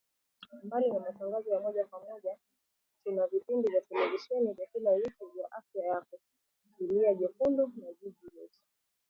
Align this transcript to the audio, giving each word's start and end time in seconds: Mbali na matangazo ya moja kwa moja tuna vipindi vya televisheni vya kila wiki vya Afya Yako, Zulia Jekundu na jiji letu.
Mbali 0.63 0.89
na 0.91 0.99
matangazo 0.99 1.49
ya 1.53 1.59
moja 1.59 1.85
kwa 1.85 1.99
moja 1.99 2.37
tuna 3.03 3.27
vipindi 3.27 3.69
vya 3.71 3.81
televisheni 3.81 4.53
vya 4.53 4.65
kila 4.65 4.91
wiki 4.91 5.25
vya 5.35 5.51
Afya 5.51 5.85
Yako, 5.85 6.19
Zulia 6.79 7.13
Jekundu 7.13 7.71
na 7.81 7.93
jiji 7.93 8.25
letu. 8.35 8.59